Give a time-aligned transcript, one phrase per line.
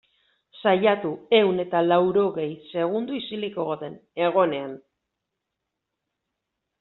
[0.61, 4.73] Saiatu ehun eta laurogei segundo isilik egoten, egonean.